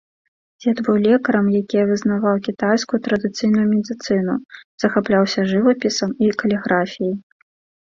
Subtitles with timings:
[0.63, 4.35] Дзед быў лекарам, якія вызнаваў кітайскую традыцыйную медыцыну,
[4.87, 7.17] захапляўся жывапісам і каліграфіяй.